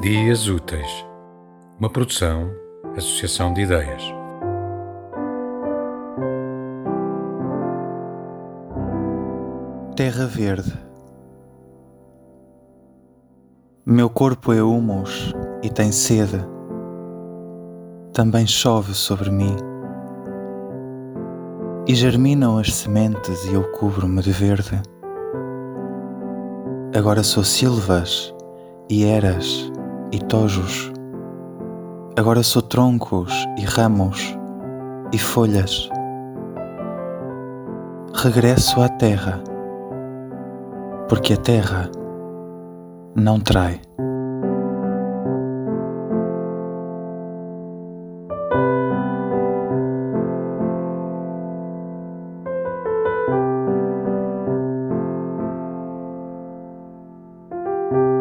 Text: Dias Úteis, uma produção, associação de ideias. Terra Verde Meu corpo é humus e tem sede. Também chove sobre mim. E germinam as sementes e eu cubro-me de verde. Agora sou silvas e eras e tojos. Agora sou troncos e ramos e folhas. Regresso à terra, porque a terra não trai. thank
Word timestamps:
Dias 0.00 0.48
Úteis, 0.48 1.06
uma 1.78 1.90
produção, 1.90 2.50
associação 2.96 3.52
de 3.52 3.60
ideias. 3.60 4.02
Terra 9.94 10.24
Verde 10.24 10.72
Meu 13.84 14.08
corpo 14.08 14.54
é 14.54 14.62
humus 14.62 15.34
e 15.62 15.68
tem 15.68 15.92
sede. 15.92 16.42
Também 18.14 18.46
chove 18.46 18.94
sobre 18.94 19.28
mim. 19.30 19.54
E 21.86 21.94
germinam 21.94 22.56
as 22.56 22.72
sementes 22.72 23.44
e 23.44 23.52
eu 23.52 23.70
cubro-me 23.72 24.22
de 24.22 24.32
verde. 24.32 24.80
Agora 26.96 27.22
sou 27.22 27.44
silvas 27.44 28.34
e 28.88 29.04
eras 29.04 29.70
e 30.12 30.18
tojos. 30.18 30.92
Agora 32.16 32.42
sou 32.42 32.62
troncos 32.62 33.32
e 33.56 33.64
ramos 33.64 34.36
e 35.12 35.18
folhas. 35.18 35.88
Regresso 38.14 38.80
à 38.80 38.88
terra, 38.88 39.42
porque 41.08 41.34
a 41.34 41.36
terra 41.36 41.90
não 43.14 43.40
trai. 43.40 43.80
thank 57.90 58.19